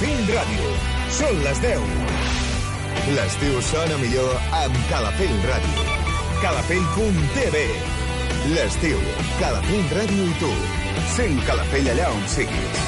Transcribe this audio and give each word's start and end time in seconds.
Calafell 0.00 0.30
Ràdio. 0.32 0.68
Són 1.12 1.40
les 1.44 1.58
10. 1.60 1.80
L'estiu 3.12 3.58
sona 3.68 3.98
millor 4.00 4.30
amb 4.56 4.78
Calafell 4.88 5.34
Ràdio. 5.44 5.82
Calafell.tv 6.40 7.60
L'estiu, 8.54 9.02
Calafell 9.42 9.92
Ràdio 9.98 10.24
i 10.24 10.38
tu. 10.40 10.52
Sent 11.12 11.36
Calafell 11.44 11.90
allà 11.92 12.08
on 12.14 12.24
siguis. 12.32 12.80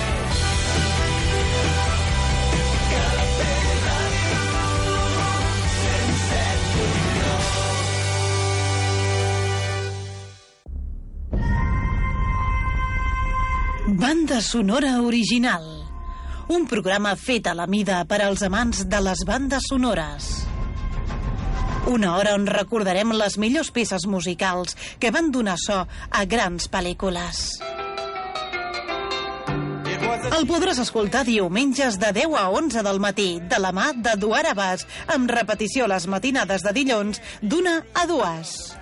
Banda 14.01 14.41
sonora 14.41 14.97
original. 15.05 15.82
Un 16.53 16.67
programa 16.69 17.15
fet 17.17 17.47
a 17.49 17.55
la 17.57 17.65
mida 17.65 18.03
per 18.05 18.19
als 18.21 18.43
amants 18.45 18.83
de 18.93 18.99
les 19.01 19.23
bandes 19.25 19.71
sonores. 19.71 20.27
Una 21.89 22.11
hora 22.19 22.35
on 22.37 22.45
recordarem 22.45 23.15
les 23.17 23.39
millors 23.41 23.71
peces 23.73 24.05
musicals 24.05 24.77
que 25.01 25.11
van 25.15 25.31
donar 25.33 25.57
so 25.63 25.79
a 25.89 26.27
grans 26.29 26.69
pel·lícules. 26.69 27.41
El 30.33 30.45
podràs 30.51 30.83
escoltar 30.85 31.25
diumenges 31.25 31.97
de 32.03 32.13
10 32.21 32.37
a 32.37 32.45
11 32.53 32.85
del 32.85 33.01
matí, 33.01 33.31
de 33.41 33.63
la 33.63 33.73
mà 33.73 33.89
de 33.97 34.19
Duar 34.21 34.45
Abbas, 34.53 34.85
amb 35.09 35.33
repetició 35.33 35.89
les 35.89 36.05
matinades 36.05 36.69
de 36.69 36.77
dilluns 36.77 37.25
d'una 37.41 37.81
a 37.97 38.07
dues. 38.11 38.82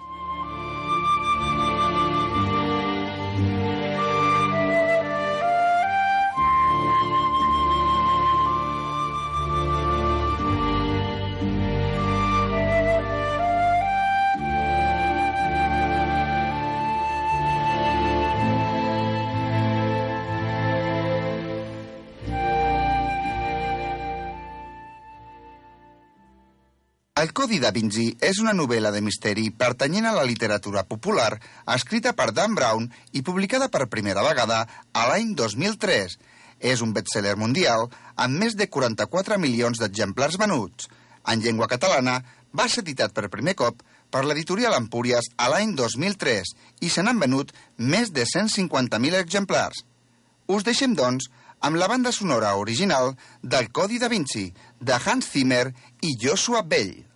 El 27.21 27.33
Codi 27.37 27.59
da 27.61 27.69
Vinci 27.69 28.07
és 28.25 28.39
una 28.41 28.53
novel·la 28.57 28.89
de 28.93 28.99
misteri 29.05 29.43
pertanyent 29.53 30.07
a 30.09 30.13
la 30.15 30.23
literatura 30.25 30.81
popular 30.89 31.35
escrita 31.73 32.13
per 32.17 32.31
Dan 32.33 32.55
Brown 32.57 32.87
i 33.13 33.21
publicada 33.27 33.67
per 33.69 33.89
primera 33.93 34.23
vegada 34.25 34.61
a 34.97 35.03
l'any 35.09 35.35
2003. 35.37 36.15
És 36.71 36.81
un 36.81 36.95
bestseller 36.95 37.35
mundial 37.37 37.85
amb 38.15 38.41
més 38.41 38.55
de 38.57 38.65
44 38.77 39.37
milions 39.43 39.81
d'exemplars 39.83 40.39
venuts. 40.41 40.87
En 41.29 41.43
llengua 41.43 41.67
catalana 41.69 42.15
va 42.57 42.65
ser 42.67 42.81
editat 42.81 43.13
per 43.13 43.29
primer 43.29 43.53
cop 43.59 43.85
per 44.09 44.23
l'editorial 44.25 44.79
Empúries 44.79 45.29
a 45.37 45.51
l'any 45.53 45.75
2003 45.77 46.55
i 46.81 46.89
se 46.89 47.05
n'han 47.05 47.21
venut 47.21 47.53
més 47.77 48.09
de 48.15 48.25
150.000 48.25 49.21
exemplars. 49.21 49.83
Us 50.49 50.65
deixem, 50.65 50.97
doncs, 50.97 51.29
amb 51.61 51.77
la 51.77 51.91
banda 51.91 52.15
sonora 52.15 52.55
original 52.57 53.13
del 53.43 53.69
Codi 53.69 54.01
da 54.01 54.09
Vinci, 54.09 54.49
de 54.79 54.97
Hans 55.05 55.29
Zimmer 55.29 55.67
i 56.01 56.17
Joshua 56.17 56.65
Bell. 56.65 57.10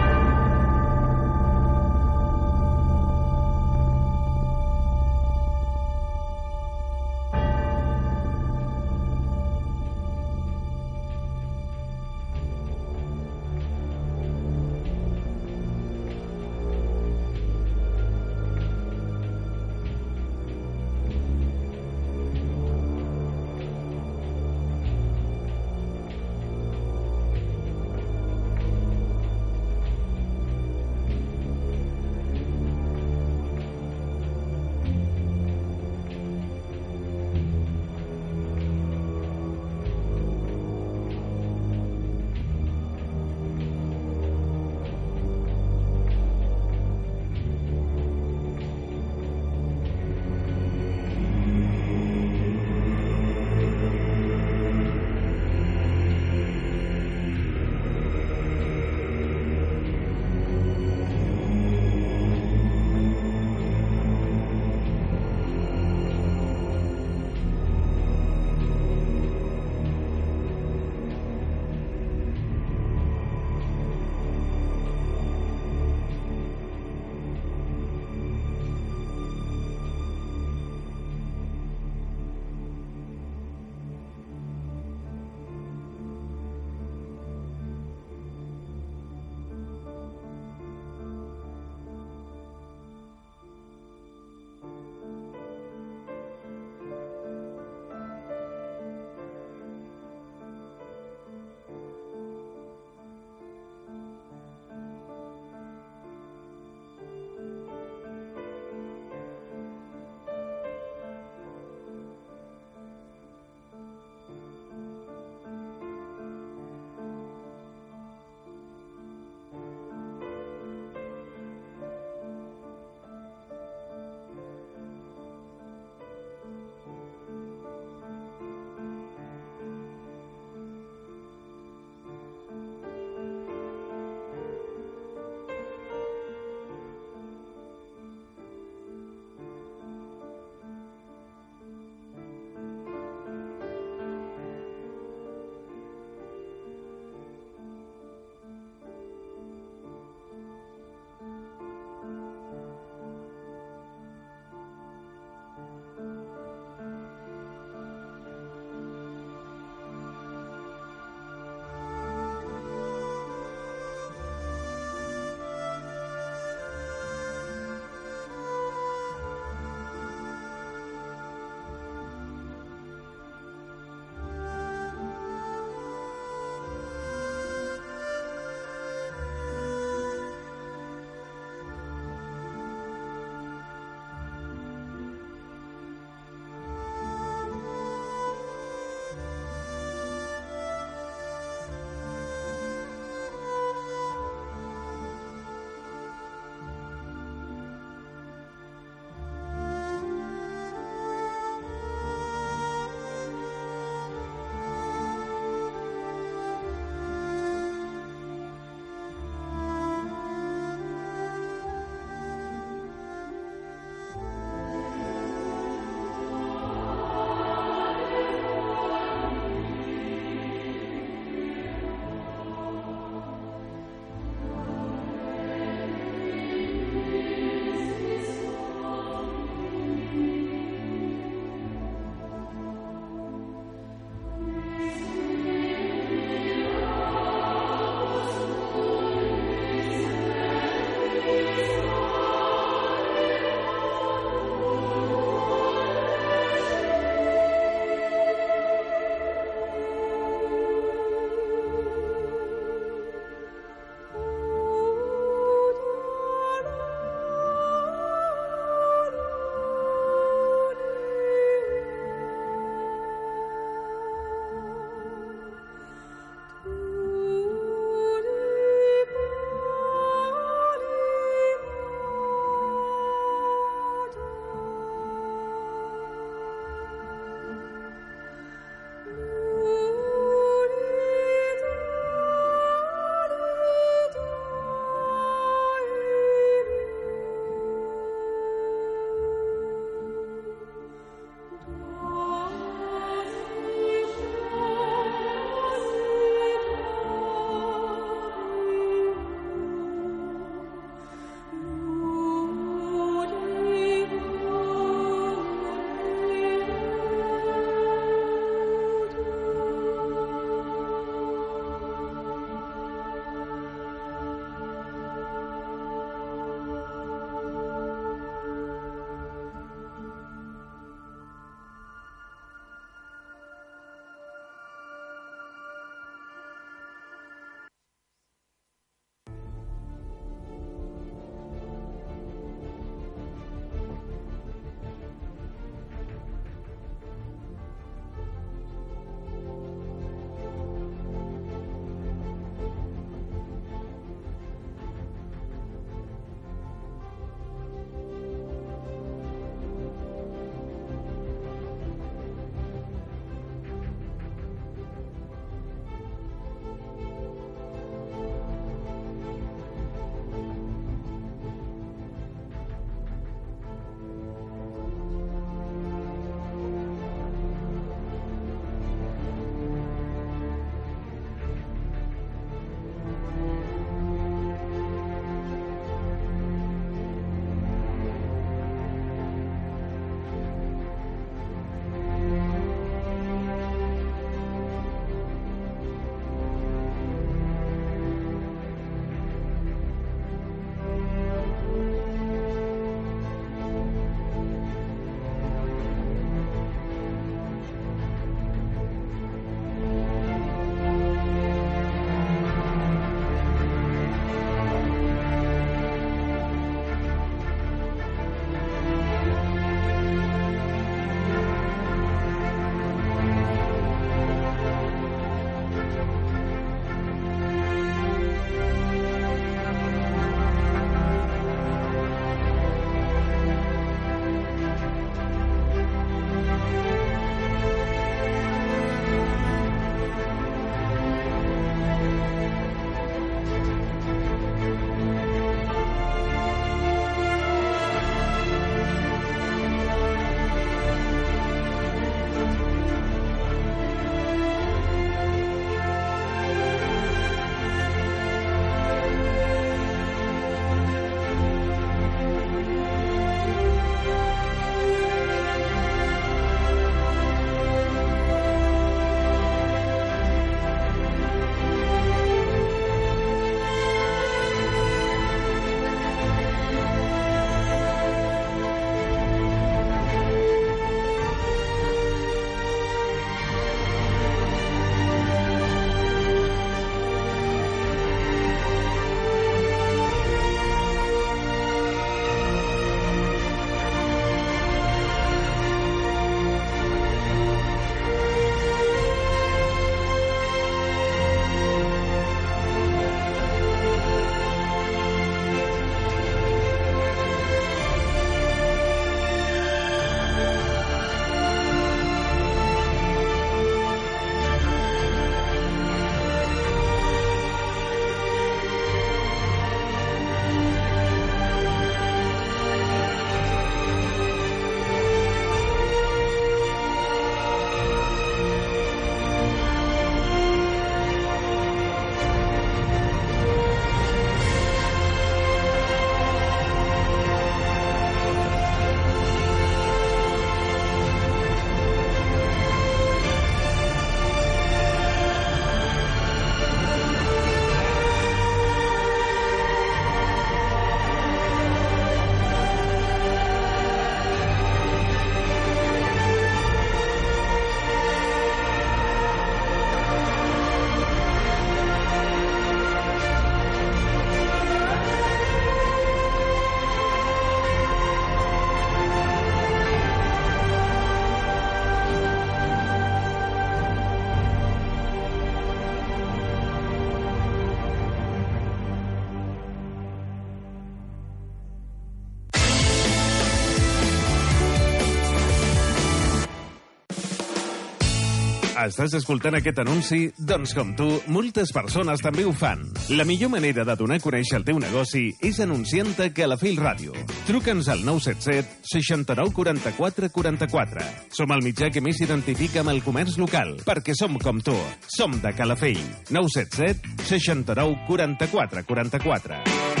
Estàs 578.81 579.13
escoltant 579.13 579.53
aquest 579.57 579.77
anunci? 579.83 580.23
Doncs 580.41 580.71
com 580.73 580.95
tu, 580.97 581.05
moltes 581.29 581.69
persones 581.75 582.23
també 582.23 582.47
ho 582.47 582.53
fan. 582.55 582.81
La 583.13 583.25
millor 583.29 583.51
manera 583.53 583.85
de 583.85 583.95
donar 583.99 584.17
a 584.17 584.23
conèixer 584.23 584.57
el 584.57 584.65
teu 584.65 584.79
negoci 584.81 585.27
és 585.45 585.59
anunciant-te 585.61 586.29
a 586.29 586.33
Calafell 586.33 586.81
Ràdio. 586.81 587.13
Truca'ns 587.45 587.91
al 587.93 588.01
977 588.07 588.81
69 588.95 589.53
44 589.53 590.31
44. 590.33 591.07
Som 591.37 591.53
el 591.53 591.61
mitjà 591.67 591.91
que 591.93 592.01
més 592.01 592.17
s'identifica 592.17 592.81
amb 592.81 592.95
el 592.95 593.03
comerç 593.05 593.37
local, 593.41 593.75
perquè 593.85 594.17
som 594.17 594.39
com 594.41 594.63
tu. 594.65 594.77
Som 595.13 595.37
de 595.43 595.53
Calafell. 595.53 596.01
977 596.33 597.27
69 597.29 598.07
44 598.09 598.87
44. 598.89 600.00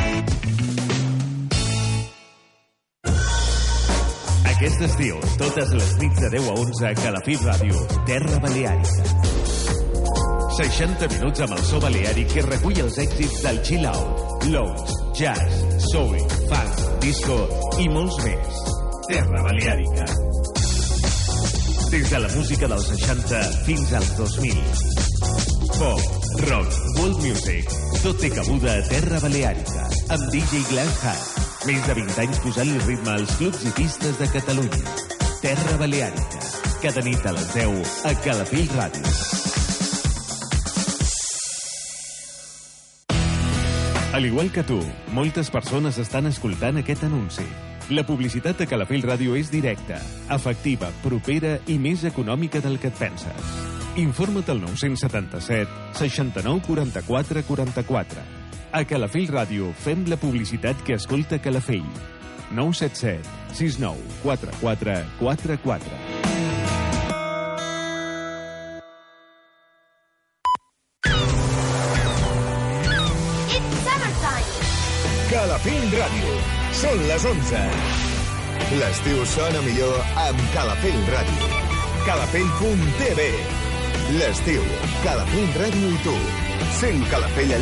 Aquest 4.61 4.83
estiu, 4.85 5.15
totes 5.41 5.71
les 5.73 5.87
nits 5.97 6.19
de 6.21 6.27
10 6.35 6.49
a 6.51 6.53
11 6.61 6.83
a 6.85 6.89
Calafell 6.99 7.39
Ràdio, 7.47 7.79
Terra 8.05 8.35
Baleàrica. 8.43 9.05
60 10.59 11.09
minuts 11.15 11.41
amb 11.41 11.55
el 11.55 11.63
so 11.65 11.79
baleàric 11.81 12.29
que 12.35 12.43
recull 12.45 12.83
els 12.83 12.99
èxits 13.01 13.39
del 13.41 13.57
chill 13.65 13.89
out, 13.89 14.45
lounge, 14.53 14.99
jazz, 15.17 15.57
soul, 15.87 16.13
funk, 16.45 16.85
disco 17.01 17.39
i 17.81 17.89
molts 17.89 18.21
més. 18.21 18.61
Terra 19.09 19.41
Baleàrica. 19.49 20.05
Des 21.97 22.13
de 22.13 22.21
la 22.21 22.33
música 22.37 22.69
dels 22.69 22.89
60 22.93 23.43
fins 23.65 23.97
als 23.97 24.15
2000. 24.21 24.65
Pop, 25.73 26.25
rock, 26.45 26.81
world 26.99 27.23
music, 27.25 27.77
tot 28.03 28.21
té 28.21 28.29
cabuda 28.37 28.77
a 28.77 28.89
Terra 28.93 29.25
Baleàrica, 29.25 29.89
amb 30.13 30.29
DJ 30.29 30.67
Glenn 30.69 30.99
Hart. 31.01 31.40
Més 31.61 31.83
de 31.85 31.93
20 31.93 32.15
anys 32.23 32.39
posant-li 32.41 32.79
ritme 32.87 33.11
als 33.13 33.35
clubs 33.37 33.61
i 33.69 33.71
pistes 33.77 34.15
de 34.17 34.25
Catalunya. 34.33 34.93
Terra 35.43 35.75
Baleàrica. 35.77 36.39
Cada 36.81 37.03
nit 37.05 37.21
a 37.21 37.33
les 37.35 37.51
10 37.53 37.91
a 38.09 38.13
Calafell 38.23 38.71
Ràdio. 38.73 39.11
Al 44.17 44.25
igual 44.25 44.49
que 44.51 44.65
tu, 44.65 44.79
moltes 45.13 45.53
persones 45.53 46.01
estan 46.01 46.25
escoltant 46.31 46.81
aquest 46.81 47.05
anunci. 47.05 47.45
La 47.93 48.07
publicitat 48.09 48.65
a 48.65 48.69
Calafell 48.73 49.05
Ràdio 49.05 49.37
és 49.37 49.53
directa, 49.53 50.01
efectiva, 50.33 50.89
propera 51.05 51.59
i 51.69 51.77
més 51.77 52.09
econòmica 52.09 52.65
del 52.65 52.81
que 52.81 52.89
et 52.89 53.01
penses. 53.05 53.55
Informa't 54.01 54.49
al 54.49 54.65
977 54.65 55.97
69 56.01 56.65
44 56.65 57.49
44. 57.53 58.40
A 58.71 58.85
Calafell 58.87 59.27
Ràdio 59.27 59.73
fem 59.83 60.05
la 60.07 60.15
publicitat 60.15 60.79
que 60.87 60.95
escolta 60.95 61.39
Calafell. 61.43 61.87
977 62.55 63.27
69 63.57 63.99
44 64.23 64.95
44. 65.19 67.01
It's 73.55 73.75
summertime! 73.85 74.47
Calafell 75.31 75.87
Ràdio. 75.99 76.35
Són 76.81 77.03
les 77.09 77.25
11. 77.31 77.63
L'estiu 78.79 79.25
sona 79.33 79.61
millor 79.67 79.97
amb 80.27 80.45
Calafell 80.55 81.01
Ràdio. 81.11 81.49
Calafell.tv 82.07 83.27
L'estiu, 84.17 84.63
Calafell 85.03 85.51
Ràdio 85.59 85.91
i 85.91 85.99
tu. 86.05 86.15
Sent 86.79 87.03
Calafell 87.11 87.51
allà 87.51 87.59